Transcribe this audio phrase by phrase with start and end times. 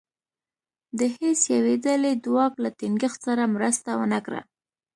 [0.99, 4.41] د هېڅ یوې ډلې دواک له ټینګښت سره مرسته ونه کړه.